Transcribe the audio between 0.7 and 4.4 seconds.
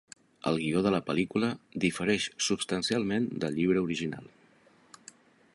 de la pel·lícula difereix substancialment del llibre original.